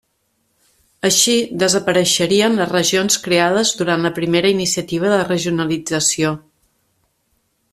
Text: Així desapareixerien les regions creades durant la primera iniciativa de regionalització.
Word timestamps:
Així 1.09 1.33
desapareixerien 1.63 2.57
les 2.61 2.71
regions 2.71 3.17
creades 3.27 3.75
durant 3.83 4.07
la 4.09 4.13
primera 4.17 4.53
iniciativa 4.55 5.13
de 5.13 5.21
regionalització. 5.29 6.33